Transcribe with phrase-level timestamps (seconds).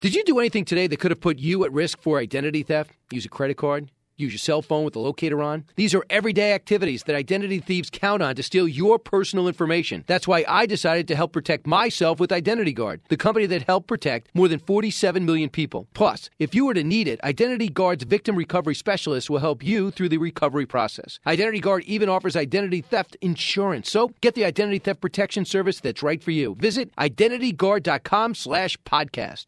[0.00, 2.92] Did you do anything today that could have put you at risk for identity theft?
[3.10, 3.90] Use a credit card?
[4.16, 5.64] Use your cell phone with the locator on?
[5.76, 10.04] These are everyday activities that identity thieves count on to steal your personal information.
[10.06, 13.88] That's why I decided to help protect myself with Identity Guard, the company that helped
[13.88, 15.86] protect more than 47 million people.
[15.92, 19.90] Plus, if you were to need it, Identity Guard's victim recovery specialist will help you
[19.90, 21.18] through the recovery process.
[21.26, 23.90] Identity Guard even offers identity theft insurance.
[23.90, 26.54] So get the identity theft protection service that's right for you.
[26.56, 29.46] Visit identityguard.com slash podcast.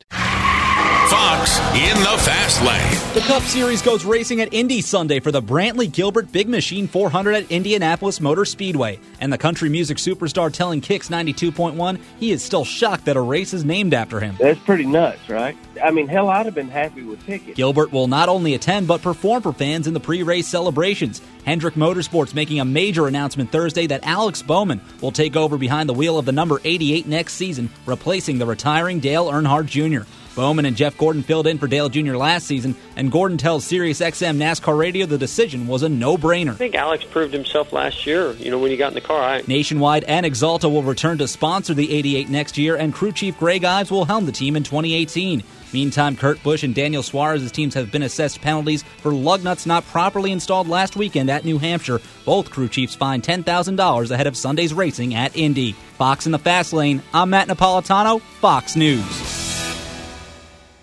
[1.13, 3.15] Fox in the fast lane.
[3.15, 7.35] The Cup Series goes racing at Indy Sunday for the Brantley Gilbert Big Machine 400
[7.35, 8.99] at Indianapolis Motor Speedway.
[9.21, 13.53] And the country music superstar telling Kix 92.1 he is still shocked that a race
[13.53, 14.37] is named after him.
[14.39, 15.57] That's pretty nuts, right?
[15.83, 17.57] I mean, hell, I'd have been happy with tickets.
[17.57, 21.21] Gilbert will not only attend but perform for fans in the pre-race celebrations.
[21.45, 25.95] Hendrick Motorsports making a major announcement Thursday that Alex Bowman will take over behind the
[25.95, 30.09] wheel of the number 88 next season, replacing the retiring Dale Earnhardt Jr.
[30.35, 32.17] Bowman and Jeff Gordon filled in for Dale Jr.
[32.17, 36.53] last season, and Gordon tells Sirius XM NASCAR Radio the decision was a no-brainer.
[36.53, 38.33] I think Alex proved himself last year.
[38.33, 39.43] You know, when he got in the car, I...
[39.47, 43.65] Nationwide and Axalta will return to sponsor the 88 next year, and crew chief Greg
[43.65, 45.43] Ives will helm the team in 2018.
[45.73, 49.87] Meantime, Kurt Busch and Daniel Suarez's teams have been assessed penalties for lug nuts not
[49.87, 52.01] properly installed last weekend at New Hampshire.
[52.27, 55.73] Both crew chiefs fined $10,000 ahead of Sunday's racing at Indy.
[55.73, 57.03] Fox in the Fast Lane.
[57.15, 59.32] I'm Matt Napolitano, Fox News.